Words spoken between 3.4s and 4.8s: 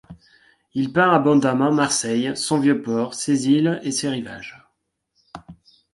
îles et ses rivages.